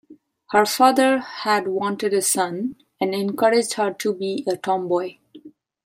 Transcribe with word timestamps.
Her 0.49 0.65
father 0.65 1.19
had 1.19 1.67
wanted 1.67 2.11
a 2.11 2.23
son, 2.23 2.75
and 2.99 3.13
encouraged 3.13 3.73
her 3.73 3.93
to 3.99 4.15
be 4.15 4.43
a 4.49 4.57
tomboy. 4.57 5.17